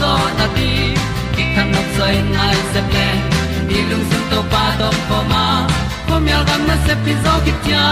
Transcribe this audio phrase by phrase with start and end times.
[0.00, 0.70] zo na ti
[1.34, 3.08] ki kan nok sai nai se ple
[3.68, 5.44] ni lung sun to pa to pa ma.
[6.08, 7.86] Ko myal gam na se pi zo ki tia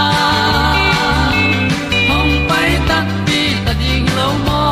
[2.08, 2.98] hom pai ta
[3.28, 4.62] ti ta ding lo mo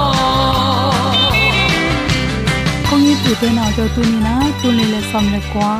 [2.88, 5.70] kong ni tu te na to tu ni na tu ni le som le kwa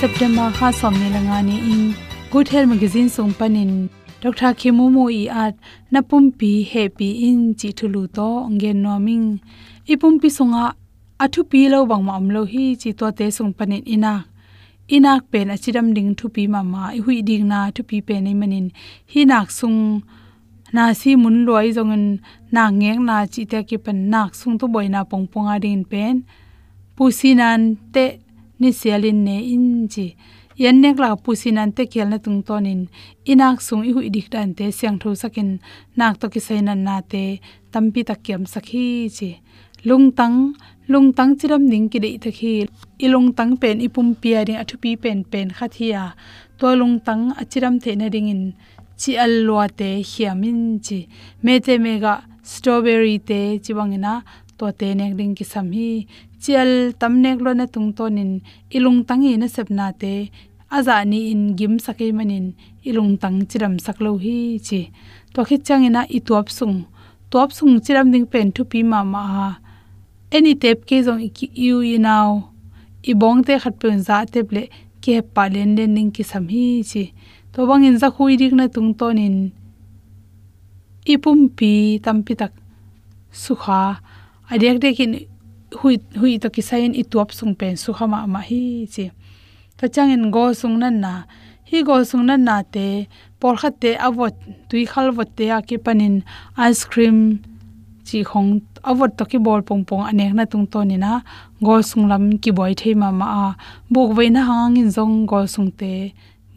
[0.00, 1.82] september ha som ni la nga ni in.
[2.32, 3.72] Good health magazine sung panin
[4.22, 5.54] dr Khimumu i at
[5.92, 8.28] napumpi happy in chi thulu to.
[8.54, 9.26] Nge noming
[9.92, 10.64] ipumpi sunga
[11.24, 14.14] athu pi lo bang ma am lo hi chi to te sung panin ina.
[14.96, 18.14] Inak pen achidam ding thu pi ma ma i hui ding na thu pi pe
[18.24, 18.66] nei manin.
[19.12, 19.78] Hi nak sung
[20.74, 22.04] na si mun loi zongen
[22.54, 26.14] na ngeng na chi te ki pan nak sung to boina pong ponga din pen.
[26.96, 27.60] Pusinan
[27.94, 28.04] te
[28.60, 30.08] ni sialin ne inji
[30.62, 32.80] yan nek la pusinan te khel na tung tonin
[33.32, 35.50] inak sung i hui dik dan te siang tho sakin,
[35.98, 37.22] nak to ki sainan na te
[37.72, 38.86] tampi takyam sakhi
[39.16, 39.30] chi
[40.88, 42.66] lungtang lungtang chiram ning ki dei thakhi
[42.98, 46.14] ilung tang pen ipum pia ring athu pi pen pen khathia.
[46.58, 48.42] To lungtang achiram the na ring in
[48.96, 51.06] chi alwa te hiamin chi
[51.42, 54.22] me te mega strawberry te chiwangina
[54.58, 56.06] to te nek ding ki sam hi
[56.40, 58.40] chial tam nek lo na tung tonin
[58.76, 60.30] ilung tangi na sepna te,
[60.76, 62.46] aza ni in gim sakai manin
[62.88, 64.80] ilung tang chiram saklo hi chi.
[65.34, 66.76] To khit changina ituap sung
[67.30, 69.22] top sung chiram ding pen thu pi ma ma
[70.30, 71.20] any tep ke jong
[71.64, 72.52] yu you now
[73.08, 74.62] i bong te khat pen za te ple
[75.04, 77.04] ke pa len len ning ki sam hi chi.
[77.52, 79.36] To bang in za khui dik na tung ton in
[81.12, 81.72] ipum pi
[82.04, 82.52] tam pi tak
[83.32, 83.80] sukha
[84.52, 85.12] adek dekin
[85.80, 88.62] hui hui to ki sain i tuap sung pen sukha ma ma hi
[88.94, 89.10] chi.
[89.78, 91.12] Ta chang in go sung nan na.
[91.70, 93.08] Hi go sung nan na te,
[93.40, 94.34] por khat te avot
[94.68, 96.14] tui khal vot te a ki panin
[96.56, 97.18] ice cream
[98.08, 98.50] chi khong
[98.90, 101.12] avot to ki bol pong pong anek na tung to ni na.
[101.66, 103.46] Go sung lam ki boy thei ma ma a.
[103.92, 105.92] Buk ve na hang in zong go sung te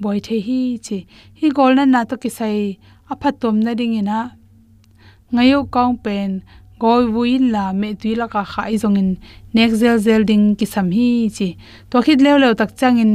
[0.02, 0.98] boy the hi chi.
[1.40, 2.58] Hi gol na na to ki sai
[3.12, 4.20] apha tom na ding ina.
[5.34, 6.32] Ngayo kaung pen
[6.82, 9.10] goi wuin la me tui la ka khai zong in.
[9.54, 11.08] Next zel zel ding ki sam hi
[11.38, 11.50] chi.
[11.90, 13.14] To khit lew lew tak chang in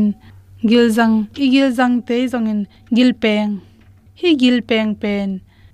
[0.71, 2.61] gil zang, i gil zang te zong in
[2.97, 3.50] gil peng.
[4.21, 5.29] Hi gil peng pen.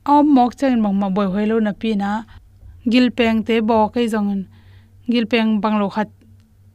[0.05, 2.11] Om mok chang mong ma boy hoilo na pi na
[2.91, 4.43] gil peng te bo kai zong in
[5.13, 6.09] gil peng banglo khat,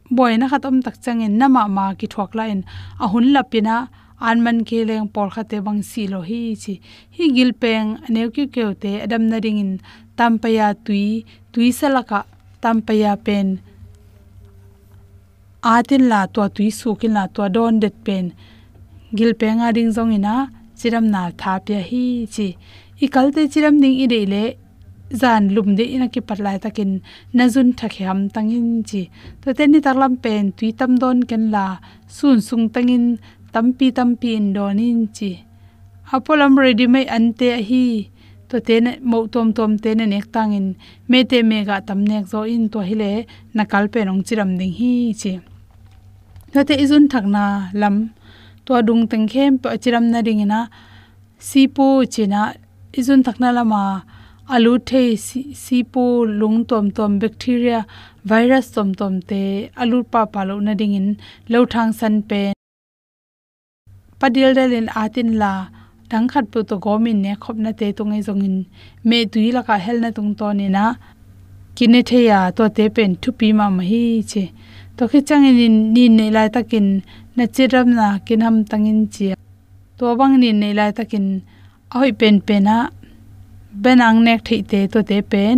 [0.09, 2.61] boy na khatom tak chang in nama ma ki thok la in
[3.03, 3.77] a hun la pina
[4.19, 6.73] an man ke leng por kha te bang si lo hi chi.
[7.15, 9.71] Hi gil peng aneu ki keu te, adam na ring in.
[10.17, 12.19] Tampaya tui tui salaka
[12.61, 13.47] tampaya pen.
[15.73, 18.25] Atin la to tui su kin la to don det pen.
[19.17, 20.35] Gil peng a ding zong ina,
[20.79, 22.47] chiram na tha pya hi chi.
[23.03, 24.43] I kalte chiram ding i de le
[25.11, 26.91] zan lum de ina ki patlai takin
[27.37, 29.01] nazun thakhyam tangin chi.
[29.41, 31.65] To te ni tarlam pen tui tam don ken la,
[32.07, 33.05] sun sung tangin
[33.53, 35.31] tampi tampi in donin chi.
[36.11, 37.85] Apolam ready mai ante hi.
[38.49, 40.67] To te ne mo tom tom te ne nek tangin
[41.09, 43.11] me te me ga tam nek zo in to hile
[43.55, 45.33] nakal pe nong chiram ding hi chi.
[46.53, 47.45] To te izun thakna
[47.81, 47.95] lam.
[48.65, 50.61] To dung teng khem pa chiram na ring ina.
[51.47, 52.41] Sipo china
[52.99, 53.83] izun thakna lama
[54.49, 57.85] alu the sipo, lung tom tom, bacteria,
[58.23, 61.17] virus tom tom te alu pa pa lo na ding in,
[61.49, 62.53] lo thang san pe.
[64.19, 65.67] Padil dalin atin la,
[66.09, 68.65] dang khat pu to gomin ne khop na te tung ei zongin
[69.03, 70.95] me tui la ka hel na tung to ni na.
[71.75, 74.43] Kine the ya to te pen thu pi ma ma hi che.
[74.97, 76.87] To khi chang e in ni ne lai takin
[77.35, 79.35] na chiram na kin ham tangin chi
[79.97, 81.25] to bang ni ne lai takin
[81.93, 82.75] ahoi pen pena
[83.71, 85.57] benang nek thei te to te pen.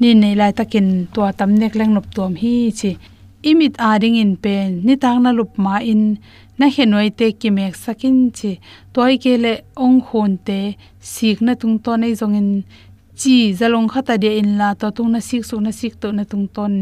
[0.00, 2.90] Ni nei lai takin to tam nek leng nop tom hi chi.
[3.42, 4.80] Imit ading in pen.
[4.84, 6.18] Ni tang na lup ma in.
[6.58, 8.52] Na henoi te ki mek sakin chi.
[8.94, 10.60] Toy ke le ong khon te.
[11.12, 12.50] Sik na tung to nei zong in.
[13.20, 16.24] Chi, zalong khata de in la to tung na sik su na sik to na
[16.30, 16.74] tung ton.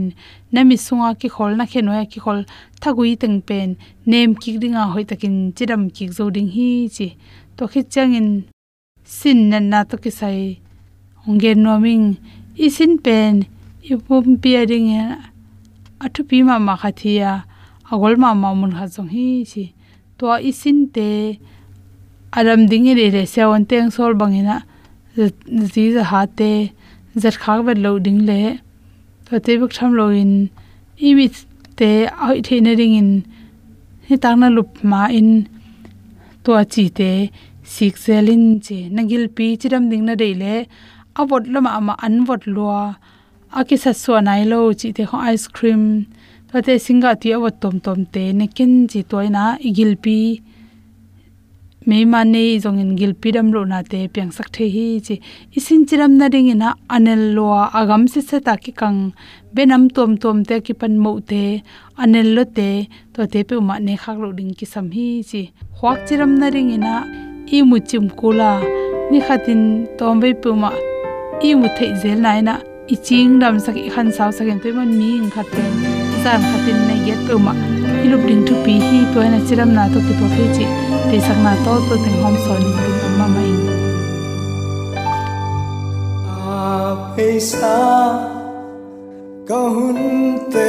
[0.52, 2.40] Na mi sunga ki khol, na khenoi ki khol.
[2.82, 3.68] Thagui teng pen.
[4.10, 5.34] Nem ki ringa hoi takin.
[5.56, 7.08] Chiram ki zo ding hi chi.
[7.56, 8.28] To khi changin
[9.08, 10.40] sin nan na to ki sai.
[11.26, 12.04] Ongen noming
[12.66, 13.34] isin pen
[13.90, 14.90] ipum pi ading
[16.04, 17.30] athu pi ma ma khathia
[17.90, 19.64] agol ma ma mun ha jong hi chi.
[20.18, 21.08] To isin te
[22.38, 24.56] aram ding re re sewon teng sol bangina
[25.72, 26.52] zi za ha te
[27.22, 28.40] zat khak ba lo ding le.
[29.26, 30.32] To te buk tham lo in.
[31.06, 31.26] I mi
[31.78, 31.90] te
[32.24, 33.10] ai the na ring in.
[34.08, 35.30] Hi tak na lup ma in.
[36.44, 37.10] To chi te
[37.74, 40.54] sik selin che nangil pi chiram ding na dei le
[41.20, 42.80] avot lama ama anvot lua
[43.58, 45.82] akisa so nai lo chi te kho ice cream.
[46.48, 50.18] To te singa ti awat tom tom te ne kin chi toina igilpi
[51.88, 54.86] me ma ne jong in gil pi dam lo na te pyang sak the hi
[55.06, 55.14] chi
[55.58, 57.46] isin chiram na ring ina anel lo
[57.80, 59.00] agam se se ta ki kang
[59.54, 61.44] benam tom tom te ki pan mo te
[62.02, 62.70] anel lo te
[63.12, 65.42] to te pe ma ne khak lo ding ki sam hi chi
[65.76, 66.94] khwak chiram na ring ina
[67.56, 68.50] i mu chim kula
[69.10, 69.62] ni khatin
[69.98, 70.70] tom be puma.
[71.48, 72.54] I mu thei zel nai na
[72.94, 75.68] i ching dam sak i khan saw sak en man mi ing khaten
[76.22, 77.52] zan khatin na yet puma.
[77.52, 80.66] Ma ilup ding thu pi hi to na chiram na to ki to khi chi,
[81.10, 83.52] te sak na to to teng hom so ni tu ma mai.
[86.56, 86.66] A
[87.14, 87.76] peisa
[89.48, 89.98] ka hun
[90.52, 90.68] te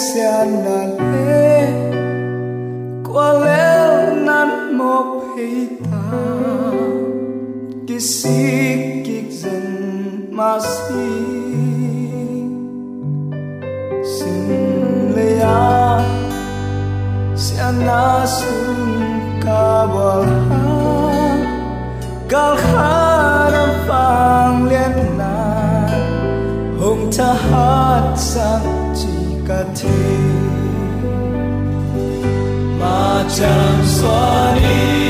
[0.00, 1.46] sian na le
[3.06, 3.28] kwa
[4.98, 6.04] le nan mo peita
[7.86, 9.66] kisik kik zen
[10.32, 11.08] ma si
[14.14, 16.02] sin le ya
[17.44, 18.80] sian na sun
[19.44, 20.62] ka bal ha
[22.32, 25.34] gal kharam phang liên na
[26.80, 29.16] hồng tha hát sang chỉ
[29.48, 29.64] cả
[33.28, 34.08] 将所
[34.56, 35.07] 你。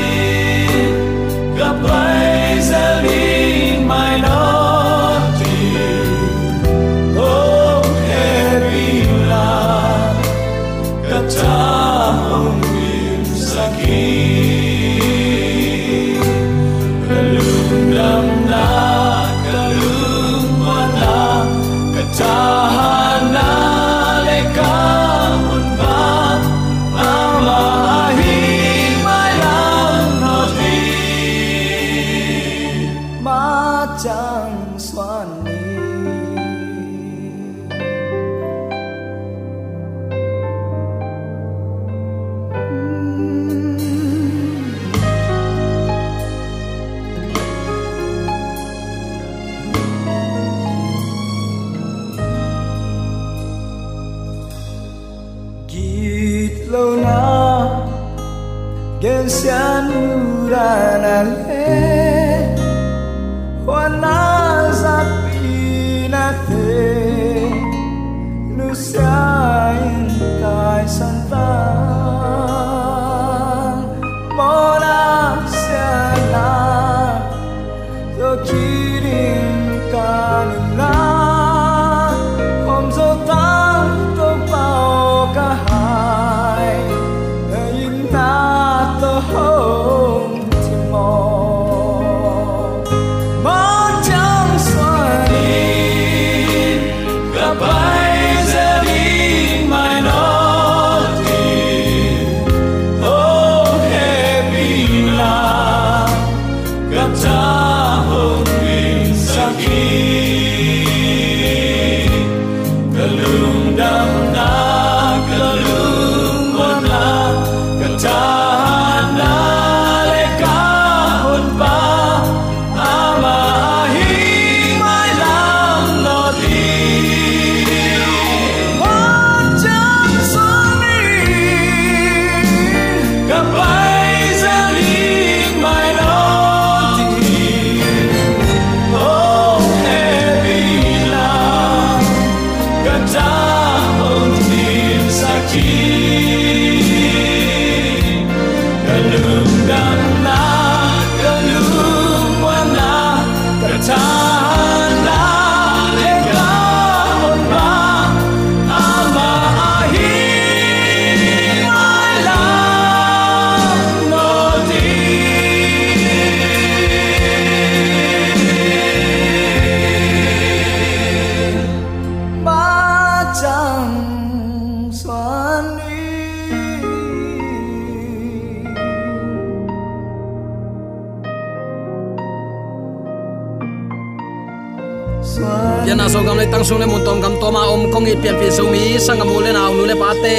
[185.19, 188.35] Pian so gam le tang sung le mun tom gam toma om kong i pian
[188.39, 190.35] pi so mi sang amu le naw nu le pa te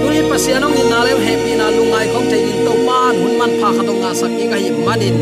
[0.00, 3.34] tu ni pasianong in na le happy na lungai khom te in to pan hun
[3.38, 5.16] man pha kha nga sak i ka hi manin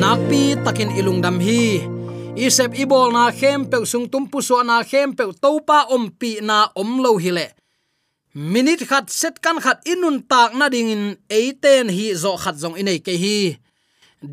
[0.00, 1.86] nak pi takin ilung dam hi.
[2.40, 6.04] Isep ibol na khem pe sung tum pu so na khem pe to pa om
[6.20, 7.46] pi na om lo hi le
[8.52, 11.04] minute khat set kan khat inun tak na ding in
[11.38, 13.38] eiten hi zo khat zong inei ke hi.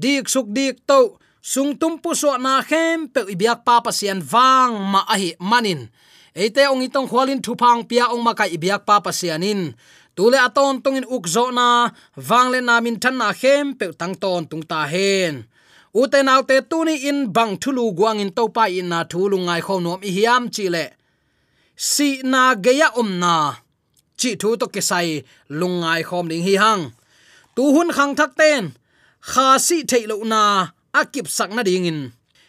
[0.02, 4.74] Dik suk dik to sung tum pu so na khem pe ibyak pa pasian wang
[4.92, 5.90] ma a hi manin.
[6.38, 9.74] Eite ong itong khwalin thu phang pia ong ma kai ibyak pa pasianin
[10.18, 11.68] tule aton tungin ukzo na
[12.30, 15.46] wangle na min than na khem pe tang ton tung ta hen.
[16.02, 19.76] Ute nau te tuni in bang thulu guang in topa in na thulu ngai kho
[19.86, 20.86] nom i hiam chi le.
[21.76, 23.36] Si na geya om na,
[24.20, 25.10] chi thu to ke sai
[25.60, 26.84] lungai khom ding hi hang.
[27.56, 28.64] Tu hun khang thak ten,
[29.30, 30.44] kha si thailo na
[31.02, 32.02] akip sak na ding in.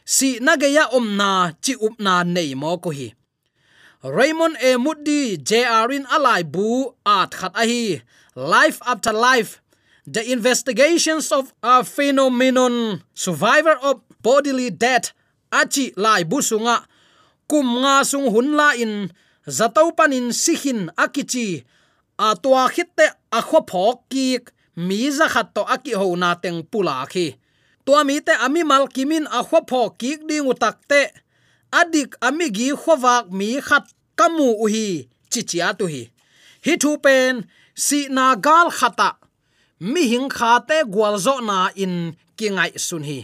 [0.05, 3.13] Si na geya om na chi up na nei mo ko hi.
[4.03, 4.79] Raymond A.
[4.79, 8.03] Moody JR in alai bu at khat a hi.
[8.35, 9.61] Life after life,
[10.07, 15.13] the investigations of a phenomenon, survivor of bodily death,
[15.53, 16.87] achi lai bu sunga,
[17.51, 19.11] kum nga sung hun la in
[19.49, 21.65] zato panin sihin akichi
[22.17, 24.39] atwa khitte akho phok ki
[24.77, 27.35] mi za khat to aki ho na teng pula khi
[27.89, 31.03] tua mi te ami mal kimin a khwa pho ki ding utak te.
[31.81, 33.85] Adik ami gi khowak mi khat
[34.19, 34.89] kamu uhi
[35.33, 36.03] chichia tu hi.
[36.65, 37.35] Hi thu pen,
[37.85, 39.11] si na gal khata.
[39.93, 41.95] Mi hing kha te gwal zo na in
[42.39, 43.19] kingai sun hi.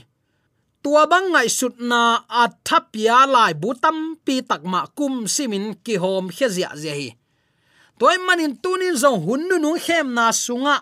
[0.82, 2.00] Tua bang ngai sut na
[2.40, 7.08] a thapia lai butam pi takma kum simin ki hom khezia je hi.
[7.98, 10.76] Toy manin tunin zo hunnu nu khem na sunga.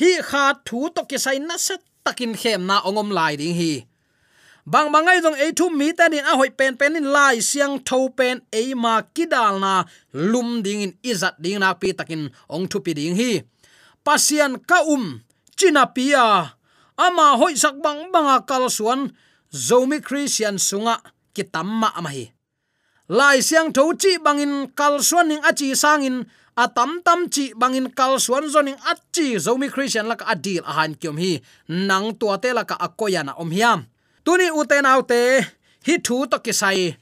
[0.00, 3.72] Hi kha thu to ki sai na set takin khem na ongom lai ding hi.
[4.66, 7.98] Bang bangai jong ei thu mi tanin a hoi pen pen in lai siang tho
[8.18, 9.72] pen ei ma kidal na
[10.30, 12.22] lum ding in izat ding na pi takin
[12.54, 13.32] ong thu pi ding hi.
[14.06, 15.04] Pasian ka um
[15.58, 16.26] china pia.
[17.06, 19.00] Ama hoi sak bang banga kal suan,
[19.66, 20.94] zomi christian sunga
[21.34, 22.24] kitamma ama hi.
[23.18, 28.16] Lai siang tho chi bangin kal suan ning achi sangin atam tam chi bangin kal
[28.24, 31.32] suan zoning achi zomi christian laka adil ahan kyom hi.
[31.68, 33.80] Nang tua te laka akoyana om hiam.
[34.24, 35.20] Tuni uten autte
[35.86, 36.96] hi thu to kisai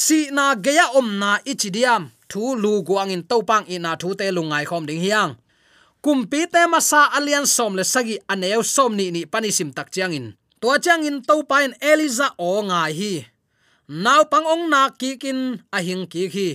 [0.00, 4.64] si na geya om na ichidiam thu lu guang in topang ina thu te lungai
[4.68, 5.36] khom ding hiang.
[6.04, 10.26] Kumpi te masa alian som le sagi aneu som ni ni panisim tak chiang in
[10.60, 13.14] to chiang in to pain eliza o ngai hi.
[13.88, 15.40] Naw pang ong na ki kin
[15.76, 16.48] a hing ki hi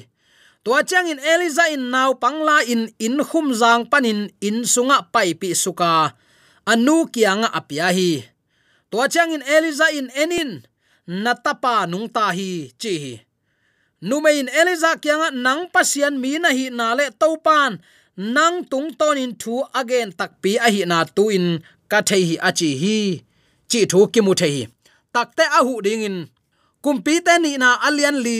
[0.63, 5.35] tua chang in eliza in nau pangla in in khum zang panin in sunga pai
[5.35, 6.15] pi suka.
[6.71, 8.23] Anu kianga apia hi.
[8.89, 10.63] Tua chang in eliza in enin.
[11.07, 13.13] Natapa nung ta hi chi hi.
[14.39, 17.79] In eliza kianga nang pasian mi na hi na le topan
[18.15, 21.59] nang tung ton in thu again takpi a hi na tu in
[21.91, 22.97] ka thei hi achi hi.
[23.69, 24.71] Chi thu ki mu thei
[25.13, 26.17] takte a hu ding in
[26.83, 28.37] kumpi te ni na alian li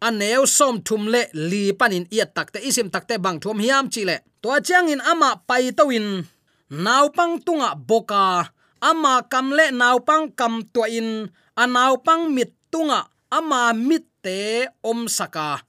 [0.00, 4.16] aneu som thum le li panin ia takte isim takte bang thum hiam chi le.
[4.42, 6.26] To chang in ama pai to in
[6.70, 8.50] naw pang tunga boka.
[8.80, 11.30] Ama kam le naw pang kam to in.
[11.56, 13.08] Anaw pang mit tunga.
[13.32, 15.64] Ama mit te om saka.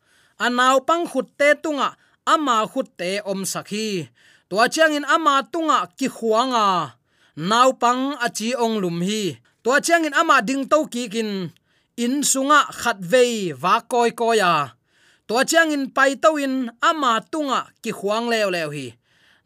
[0.46, 1.96] Anaw pang khut te tunga.
[2.28, 4.10] Ama khut te om sakhi.
[4.50, 6.68] To chang in ama tunga ki khuanga
[7.50, 9.40] naw pang achi ong lum hi.
[9.64, 11.32] To chang in ama ding to ki kin
[11.98, 14.78] in sunga khat vei wa koi koya
[15.28, 18.94] to chang in pai to in ama tunga ki khuang leo leo hi.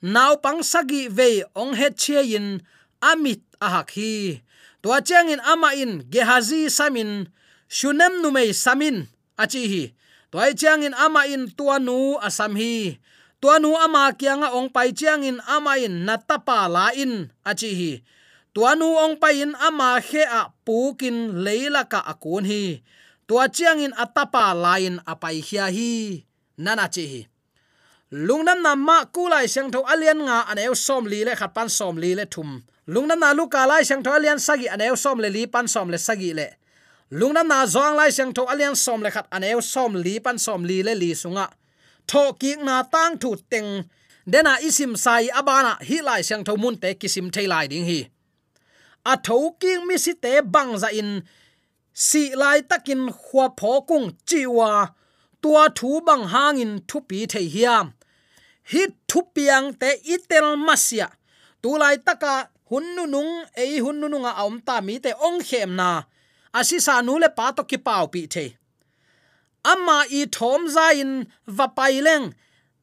[0.01, 2.61] Naw pang sagi vei ong het che in
[3.01, 4.43] amit ahak hi.
[4.83, 7.29] To chang in ama in gehazi samin,
[7.69, 9.07] shunem nu mei samin
[9.39, 9.83] achi hi.
[10.31, 12.99] Toy chang in ama in tuanu asam hi.
[13.41, 17.91] Tuanu ama kyanga ong pai chang in ama in natapa la in achi hi
[18.51, 22.83] tuanu ong pain ama he a pukin leila ka akun hi.
[23.27, 26.19] Tua chiang in atapa lain apai hia hi.
[26.59, 27.21] Nana chi hi.
[28.11, 31.95] Lungnam na ma kulai sang tho alian nga aneu som li le khat pan som
[31.95, 32.59] li le thum.
[32.91, 35.87] Lungnam na lu ka lai sang tho alian sagi aneu som le li pan som
[35.87, 36.47] le sagi le.
[37.07, 40.59] Lungnam na zong lai sang tho alian som le khat aneu som li pan som
[40.67, 41.47] li le li sunga.
[42.03, 43.87] Tho ki na tang thu teng.
[44.27, 48.11] Dena isim sai abana hi lai sang tho mun te kisim thei lai ding hi
[49.05, 51.21] a tho king mi si te bang za dạ in.
[51.93, 54.87] Si lai takin khwa pho kung chiwa
[55.41, 57.93] tua thu bang hangin thu pi the hiam.
[58.71, 61.07] Hi thu piang te itel masia
[61.61, 66.03] tu lai taka hunnu nung ei hunnu nunga aum ta mi te ong khem na.
[66.53, 68.45] Asi sa nu le pa to ki pau pi the
[69.71, 72.33] amma i thom za in va pai leng.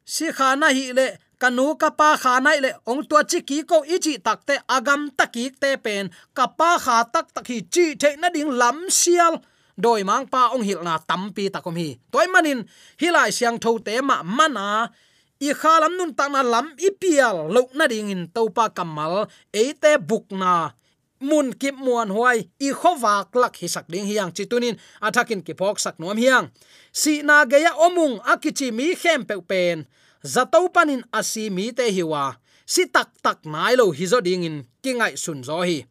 [0.04, 1.06] Si khana hi le
[1.38, 6.10] kanu kapa khanai le, ong tua chi ki ko ichi takte agam taki te pen.
[6.34, 9.34] Kapa kha tak tak hi chi the na ding lam sial.
[9.78, 11.94] Doi mang pa ong hil na tampi takom hi.
[12.10, 12.66] Toy manin,
[13.00, 14.90] hilai siang tho te ma mana.
[15.38, 19.30] I khalam nun ta na lam ipial lo na ding in topa kamal.
[19.54, 20.74] Ate buk na.
[21.22, 22.50] Mun kip muan huai.
[22.58, 26.50] I khowak lak hi sak ding hiang chitunin athakin ki phok sak nom hiang.
[26.90, 29.86] Si na geya omung akichi mi khem pe pen
[30.22, 32.36] zato panin asi mi te hiwa
[32.68, 35.88] si tak tak nai lo hi zo ding in kingai sun zo hi.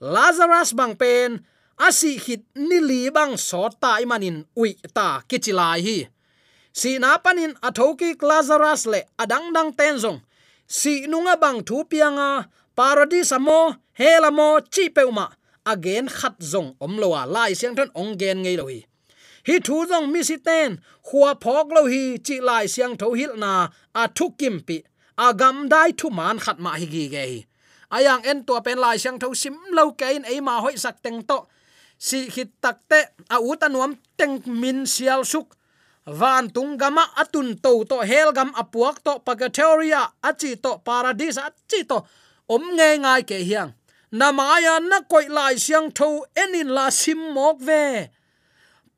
[0.00, 1.42] Lazarus bang pen
[1.86, 5.98] asi hit ni li bang so ta imanin ui ta kichilai hi.
[6.70, 10.20] Si na panin athoki lazarus le adang dang ten zong.
[10.68, 15.26] Si nunga bang thu pianga, paradis amo helamo chi peuma
[15.64, 18.86] again khat zong omlowa lai siang thon ong gen ngei lo hi
[19.46, 20.70] hi thu jong mi si ten,
[21.06, 23.52] khua phok lo hi chi lai siang tho hil na,
[24.00, 24.76] a thu kim pi,
[25.26, 27.26] a gam dai thu man khat ma hi gi ge
[27.90, 31.02] ayang en to pen lai siang tho sim lo ke in ei ma hoi sak
[31.02, 31.46] teng to.
[31.98, 35.56] Si hit tak te, a u ta nuam teng min sial suk.
[36.06, 41.82] Van tung gama atun to to hel gam apuak to pagatoria achi to paradis achi
[41.90, 41.98] to
[42.48, 43.72] om nge ngai ke hiang.
[44.12, 46.08] Namaya na koi lai siang tho
[46.42, 48.10] enin la sim mok ve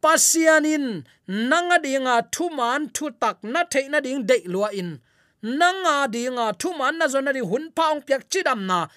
[0.03, 5.01] pasianin, nanga dinga thuman thu tak na theina ding de lua in.
[5.43, 8.89] Nanga dinga thuman na zona ri hun paung pyak chidam na.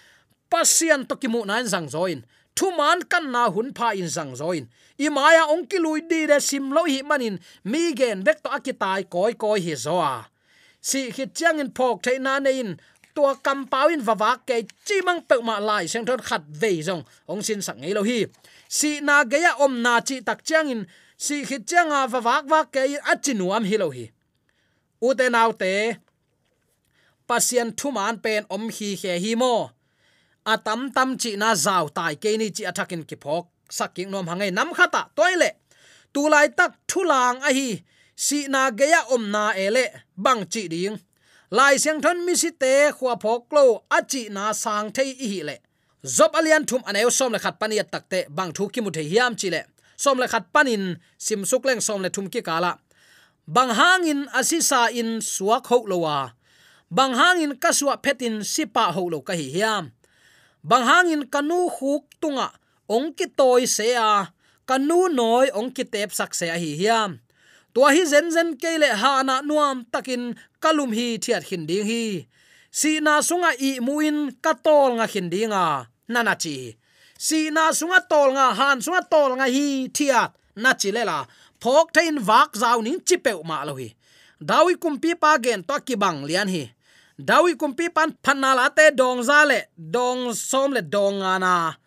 [0.51, 2.23] Pasian to kimu nan zang zoin.
[2.55, 4.67] Thuman kan na hun pha in zang zoin.
[4.99, 9.09] I maya ongki lui di de sim lo hi manin, mi gen vek to akitai
[9.09, 10.25] koi koi hi zoa.
[10.81, 12.79] Si khit chang in phok theina ne in,
[13.15, 17.03] tua kam pawin wawa ke chi mang pe ma lai seng thon khat ve jong
[17.27, 18.25] ong sin sak ngei lo hi
[18.77, 20.81] si na geya om na chi tak chang in,
[21.25, 22.81] si khit changa wa wak wak ke
[23.11, 24.05] achinuam hi lo hi.
[25.07, 25.73] U te nau te,
[27.27, 29.53] pasien thu man pen om hi he hi mo.
[30.53, 33.45] Atam tam chi na zau tai ke ni chi athakin ki phok.
[33.77, 35.49] Saking nom hangai nam khata toile
[36.13, 37.69] tu lai tak thu lang a hi.
[38.25, 39.85] Si na geya om na ele
[40.23, 40.97] bang chi ding.
[41.57, 43.63] Lai siang thon mi si te khwa phok lo
[43.97, 45.55] achi na sang thei hi le
[46.03, 49.35] job alian thum aneu som le khat paniat takte bang thu ki mu the hiam
[49.39, 49.61] chile
[49.97, 50.83] som le khat panin
[51.17, 52.71] sim suk leng som le thum ki kala
[53.47, 56.33] bang hangin asisa in suak ho lowa
[56.91, 59.95] bang hangin kaswa phetin sipa ho lo ka hi hiam.
[60.61, 62.51] Bang hangin kanu khuk tunga
[62.91, 64.27] ong ki toy se a.
[64.67, 67.23] Kanu noi ong ki tep sak se a hi hiam.
[67.71, 72.27] Tua hi zen zen kele ha na nuam takin kalum hi thiat hin ding hi
[72.79, 75.63] si na sunga i muin katol nga hin dinga
[76.13, 76.55] nana chi
[77.21, 81.21] si na sunga tol nga, han sunga tol nga hi thiat na chi lela.
[81.61, 83.93] Phok thein wak zaw ning chi ma lo hi.
[84.41, 86.65] Dawi kumpi pa gen to ki bang lian hi.
[87.21, 91.77] Dawi kumpi pan phanala te dong za le, dong som le dong ana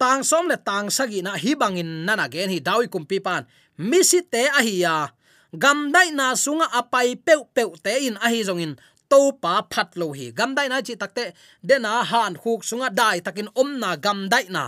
[0.00, 2.58] tang som le tang sagi na hi bangin nana gen hi.
[2.64, 3.44] Dawi kumpi pan,
[3.76, 5.12] misi te a hi ya.
[5.52, 8.72] Gam dai na sunga apai peu peu te in a hi zong in
[9.10, 11.24] to pa phat lo hi gam dai na chi takte,
[11.68, 13.90] de na han khuk sunga dai takin om na.
[14.04, 14.64] Gam dai na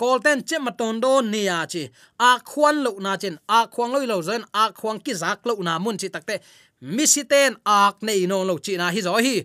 [0.00, 1.82] kolten che maton do nia chi.
[2.18, 5.54] A khwan lo na chen, a khwang lo lo zen, a khwang ki zak lo
[5.66, 6.36] na mun chi takte.
[6.96, 9.36] Misiten ak nei no lo chi na hi zo hi.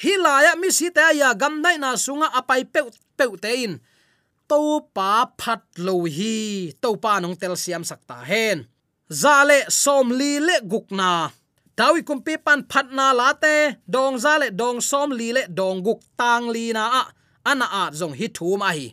[0.00, 2.80] Hi la ya misite ya gam dai na sunga apai pe
[3.16, 3.74] pe te in.
[4.50, 4.60] To
[4.96, 6.34] pa phat lo hi
[6.82, 8.58] to pa nong tel siam sakta hen.
[9.22, 11.30] Zale som li le gukna
[11.76, 16.00] dawi kumpi pan phat na la te, dong zale dong som li le dong guk
[16.16, 17.02] tang li na a.
[17.50, 18.88] Ana a zong hi thu ma hi.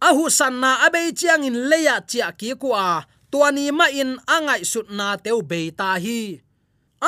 [0.00, 3.04] A hu san na abe chiang in leya chia ki ku a.
[3.30, 6.40] Tuani ma in angai sut na teu be ta hi.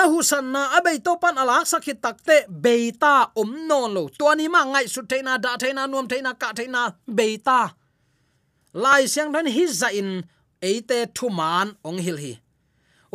[0.00, 4.02] A hu san na abe to pan ala sakhi takte be ta om non lo.
[4.18, 6.82] Tuani ma ngai sut theina da theina nuam theina ka theina
[7.16, 7.60] be ta.
[8.82, 10.10] Lai siang dan hi za in
[10.68, 12.34] eite thu man ong hil hi.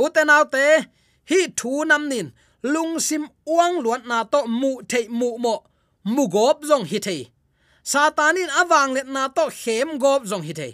[0.03, 0.67] Utenaute te
[1.29, 2.27] hi thu nam nin,
[2.73, 5.55] lung sim uang luat na to mu thei mu mo,
[6.03, 7.21] mu gop zong hi thei.
[7.91, 10.73] Satanin awang let na to khem gop zong hi thei.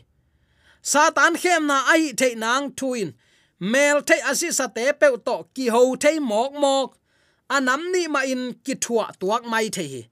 [0.81, 3.09] Satan khem na ai thei nang thuin,
[3.59, 6.89] mel thei asi sa te pe to ki ho thei mok mok.
[7.49, 10.03] Anam ni ma in ki thua tuak mai thei hi.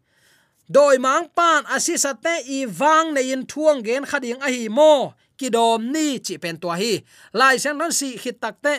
[0.75, 4.67] Doi mang pan asi sa te i wang nei in thuang gen khading a hi
[4.67, 6.93] mo, ki dom ni chi pen to hi.
[7.33, 8.75] Lai sang non si khit tak te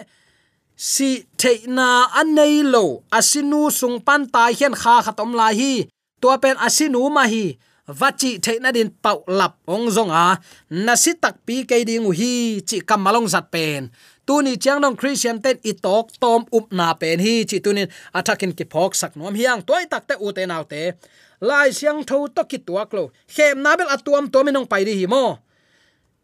[0.76, 5.86] si theina anei lo asinu sung pan tai hian kha khatom la hi.
[6.20, 7.58] Tua pen asinu ma hi.
[7.88, 13.28] Vachi theina din pau lap ong zonga nasi tak pi ke ding hi, chi kamalong
[13.28, 13.90] zat pen.
[14.26, 17.44] Tu ni chiang nong christian ten i tok tom up na pen hi.
[17.44, 19.60] Chi tunin atakin ki phok sak nom hiang.
[19.68, 20.96] Toy tak te u te naw te.
[21.44, 23.12] Lai siang tho to ki tuak lo.
[23.28, 25.43] Khem nabel atuam to minong pai ri hi mo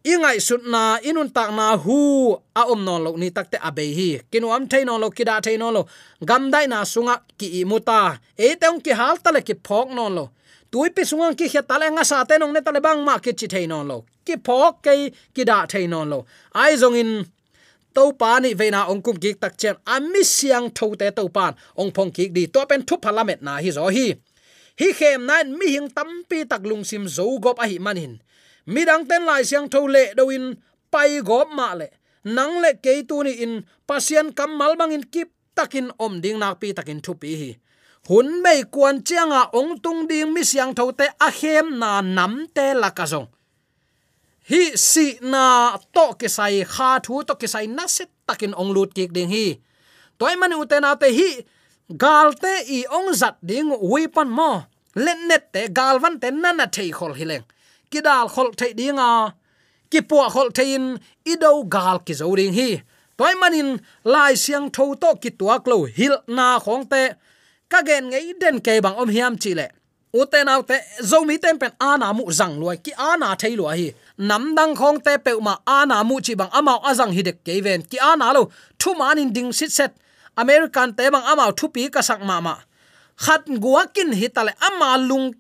[0.05, 4.21] ingai sut na, inun tak na hu, a om non lo ni takte abe hi.
[4.33, 5.87] Kinu am thai non lo, kida thai non lo.
[6.25, 10.31] Gam dai na sunga ki imuta e teung ki hal tale ki phok non lo.
[10.73, 13.33] Tui pi sunga ki khia tale nga sa te nong ne tale bang ma ki
[13.33, 14.05] chi thai non lo.
[14.25, 16.25] Ki phok ke kida thai non lo.
[16.55, 17.27] Ai zong in
[17.95, 19.77] to pa ni ve na ong kum ki tak chen.
[19.85, 23.61] Ami siang tho te to pan ong phong ki di to pen thu parliament na
[23.61, 24.17] hi zo hi.
[24.81, 28.17] Hi khem nan mi hing tampi tak lung sim zo gop a hi manin
[28.71, 30.55] midang ten lai siang tho le do in,
[30.93, 31.89] pai gop ma le.
[32.25, 36.39] Nang le ke tu ni in, pasien kam mal bang in kip takin om ding
[36.39, 37.51] nak pi takin thu pi hi.
[38.09, 42.47] Hun mei kwan chianga ong tung ding mi siang tho te a hem na nam
[42.55, 43.29] te la ka zong.
[44.51, 48.71] Hi si na to ke sai, kha thu to ke sai na set takin ong
[48.77, 49.47] lut kik ding hi.
[50.19, 51.31] Toy man u te na te hi,
[52.03, 54.51] gal te i ong zat ding weapon mo.
[54.95, 57.47] Len net te, gal van te na na thei khol hileng
[57.91, 59.35] kidal khol thei dinga,
[59.91, 62.83] ki pu khol thein, i do gal ki zo ding hi.
[63.19, 67.03] Toy manin, lai siang tho to ki tua klo hil na khong te,
[67.71, 69.67] ka gen ngei den ke bang om hiam chi le.
[70.13, 70.77] U te nau te,
[71.11, 73.93] zo mi tem pen ana mu zang loi ki ana thei lo hi.
[74.19, 77.61] Nam dang khong te pe ma ana mu chi bang amao azang hi dek ke
[77.67, 78.43] ven, ki ana lo
[78.79, 79.93] thu man in ding sit set.
[80.37, 82.55] American te bang amao thu pi ka sak ma ma.
[83.17, 85.35] Khat guakin hitale ama lung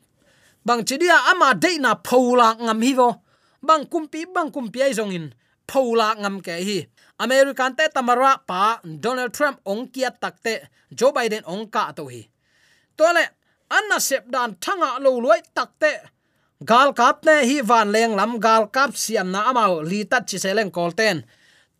[0.64, 3.08] bang chidia ama de na phola ngam hi vô
[3.62, 5.26] bang kumpi bang kumpi ai zong in.
[5.70, 6.78] Phola ngam ke hi.
[7.18, 10.54] American te tamara pa donald trump ong kia takte
[10.90, 12.22] joe biden ong ka to hi.
[12.96, 13.24] Tole
[13.70, 15.92] anna sep dan thanga lo loi takte
[16.64, 20.38] gal kap ne hi van leng lam, gal kap siam na ama li tat chi
[20.38, 21.22] seleng kolten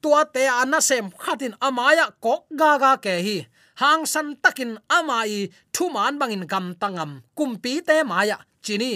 [0.02, 3.36] tua te anna sem khatin amaya kok ga ga ke hi.
[3.80, 7.22] Hang san takin amai thu man bangin gam tangam.
[7.36, 8.92] Kumpi te maya chini.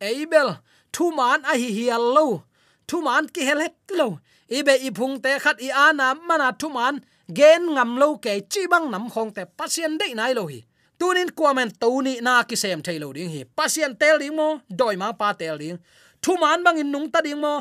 [0.00, 0.48] Eibel
[0.92, 2.26] thu man a hi hial lo
[2.88, 4.06] thu man ki helet lo
[4.58, 6.94] ibe i phung te khat i ana mana thu man
[7.38, 10.60] gen ngam lo ke chi bang nam khong te pasien dei nai lo hi.
[10.98, 13.40] Tunin kwamen toni na ki sem thailo ding hi.
[13.56, 15.78] Pasien tel ding mo, doi ma pa tel ding.
[16.22, 17.54] Thu man bang in nung ta ding mo,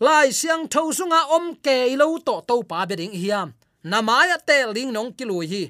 [0.00, 3.52] lai siang thau sunga om ke lo to to pa be ding hiam
[3.84, 5.64] namaya tel ding nong kilui hi.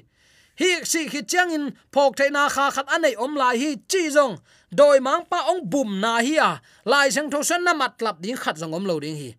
[0.59, 4.37] Hi si khi chang in phok na kha khat anei om lai hi chi zong
[4.73, 6.59] doi mang pa ong bum na hi à.
[6.85, 9.31] Lai sang tho san na mat lap ding khat jong om lo ding hi.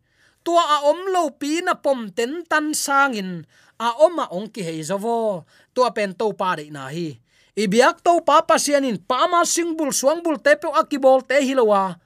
[0.47, 3.31] Tua a om lo pi na pom ten tan sang in
[3.79, 5.45] a oma ong ki hei zowo
[5.75, 7.19] tua pen to pa de na hi.
[7.55, 11.99] Ibiak to pa pasianin pa ma singbul suangbul te pe akibol te hilowa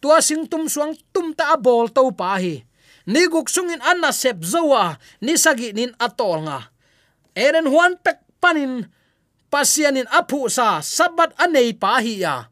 [0.00, 2.64] tua sing tum suang tum ta bol to pa hi.
[3.08, 6.72] Ni guk sungin anna sep zowa ni sagi nin atol nga.
[7.36, 8.88] Eren huan pek panin.
[9.50, 10.78] Pasianin apu sa.
[10.84, 12.49] Sabat anei pa hi ya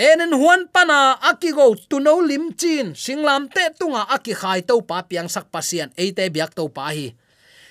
[0.00, 2.96] enen huan pana akigo tuno lim chin.
[2.96, 7.12] Singlam te tunga aki khai to pa piang sak pasian eite biak to pa hi.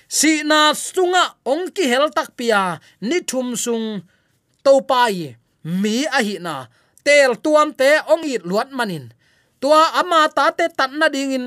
[0.06, 4.06] Si na sunga ong ki hel tak pia, ni thum sung
[4.62, 5.34] to pa yi
[5.66, 6.70] mi a hi na.
[7.02, 9.10] Tel tuam te ong i luat manin.
[9.58, 11.46] Tua ama ta te tan na ding in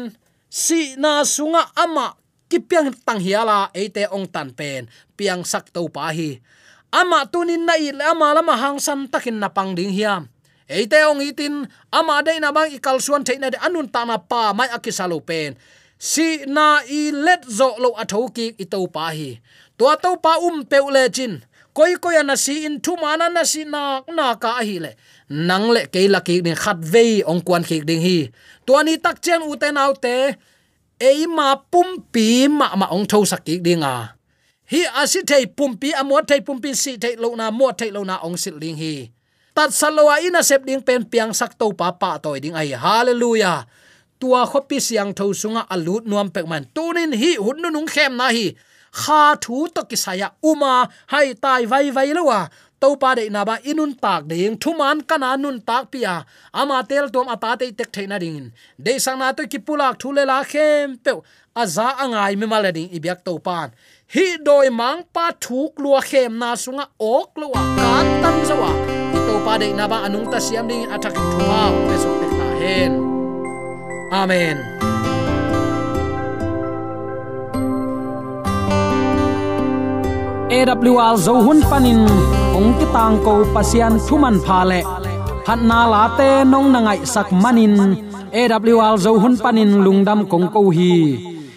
[0.52, 2.20] si na sunga ama
[2.52, 4.92] ki piang tang hiala eite ong tan pen.
[5.16, 6.44] Piang sak to pa hi.
[6.92, 10.33] Ama tunin na i ama lama hang san takin na pang ding hiam
[10.70, 14.54] eite ong itin, ama de na bang ikal suan theina de anun ta na pa,
[14.54, 15.56] mai akisalo pen.
[16.00, 18.60] Si na i let zo lo atho ki
[18.92, 19.40] pa hi.
[19.78, 21.44] To to pa um pe le chin.
[21.74, 24.92] Koi koi na si in, thu mana na si na na ka hi le.
[25.30, 28.30] Nang le ke la ki ding khat ve ong kwan ki ding hi.
[28.68, 30.36] To ni tak chen u te nau te,
[31.00, 34.14] ei ma pum pi ma ma ong tho sak ki ding a.
[34.72, 37.90] Hi asi thei pum pi amot thei pum pi si thei lo na mo thei
[37.96, 39.10] lo na ong sil ding hi
[39.56, 42.74] tat salowa ina sep ding pen piang sak to pa pa toy ding ai.
[42.74, 43.66] Hallelujah.
[44.20, 46.66] Tua khopi siang tho sunga alut nuam pek man.
[46.76, 48.58] Tunin hi hunnu nung khem na hi.
[48.94, 52.50] Kha thu to ki saya uma, hai tai vai vai lowa
[52.82, 56.26] to pa de na ba inun tak ding thuman kana nun tak pia.
[56.54, 58.52] Ama tel tom ata te tek theina ding
[58.86, 61.12] de sang na to ki pulak thule la khem pe
[61.56, 63.70] aza angai me malading ibyak to pan
[64.14, 69.03] hi doi mang pa thuk lua khem na sunga ok lowa kan tan zawa
[69.46, 72.48] pa de na ba anung ta siam ding atak thu pa pe so tek ta
[72.62, 72.94] hen.
[74.22, 74.58] Amen.
[80.54, 82.06] AWR zo hun panin
[82.58, 84.82] ong ti tang ko pasian thuman pha le.
[85.46, 87.76] Phat na la te nong na ngai sak manin
[88.40, 90.94] AWR zo hun panin lungdam kong ko hi.